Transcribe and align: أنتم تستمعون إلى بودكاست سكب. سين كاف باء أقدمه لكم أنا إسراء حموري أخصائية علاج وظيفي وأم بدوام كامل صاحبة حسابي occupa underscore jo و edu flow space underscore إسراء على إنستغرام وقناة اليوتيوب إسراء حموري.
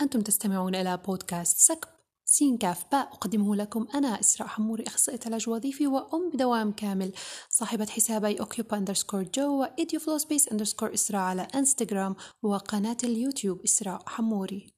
أنتم 0.00 0.20
تستمعون 0.20 0.74
إلى 0.74 0.96
بودكاست 1.06 1.58
سكب. 1.58 1.88
سين 2.24 2.58
كاف 2.58 2.84
باء 2.92 3.08
أقدمه 3.12 3.56
لكم 3.56 3.86
أنا 3.94 4.20
إسراء 4.20 4.48
حموري 4.48 4.84
أخصائية 4.86 5.20
علاج 5.26 5.48
وظيفي 5.48 5.86
وأم 5.86 6.30
بدوام 6.30 6.72
كامل 6.72 7.12
صاحبة 7.50 7.86
حسابي 7.86 8.40
occupa 8.40 8.76
underscore 8.76 9.22
jo 9.22 9.60
و 9.60 9.70
edu 9.70 10.00
flow 10.00 10.18
space 10.18 10.48
underscore 10.48 10.94
إسراء 10.94 11.20
على 11.20 11.48
إنستغرام 11.54 12.16
وقناة 12.42 12.96
اليوتيوب 13.04 13.60
إسراء 13.64 14.02
حموري. 14.06 14.74